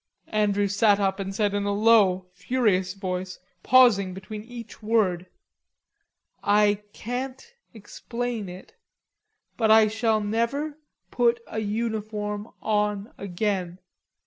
Andrews 0.33 0.75
sat 0.75 0.99
up 0.99 1.19
and 1.19 1.35
said 1.35 1.53
in 1.53 1.63
a 1.65 1.71
low, 1.71 2.25
furious 2.33 2.95
voice, 2.95 3.37
pausing 3.61 4.15
between 4.15 4.43
each 4.43 4.81
word: 4.81 5.27
"I 6.41 6.81
can't 6.91 7.53
explain 7.75 8.49
it.... 8.49 8.73
But 9.57 9.69
I 9.69 9.87
shall 9.87 10.19
never 10.19 10.79
put 11.11 11.39
a 11.45 11.59
uniform 11.59 12.47
on 12.63 13.13
again.... 13.19 13.77